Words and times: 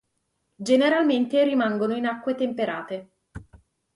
Generalmente 0.55 1.43
rimangono 1.43 1.93
in 1.95 2.07
acque 2.07 2.33
temperate. 2.33 3.11